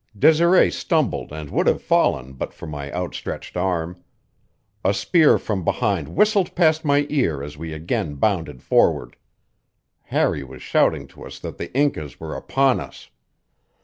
Desiree 0.17 0.71
stumbled 0.71 1.31
and 1.31 1.51
would 1.51 1.67
have 1.67 1.79
fallen 1.79 2.33
but 2.33 2.55
for 2.55 2.65
my 2.65 2.91
outstretched 2.91 3.55
arm. 3.55 4.03
A 4.83 4.95
spear 4.95 5.37
from 5.37 5.63
behind 5.63 6.07
whistled 6.15 6.55
past 6.55 6.83
my 6.83 7.05
ear 7.11 7.43
as 7.43 7.55
we 7.55 7.71
again 7.71 8.15
bounded 8.15 8.63
forward. 8.63 9.15
Harry 10.05 10.43
was 10.43 10.63
shouting 10.63 11.05
to 11.09 11.23
us 11.23 11.37
that 11.37 11.59
the 11.59 11.71
Incas 11.77 12.19
were 12.19 12.35
upon 12.35 12.79
us. 12.79 13.11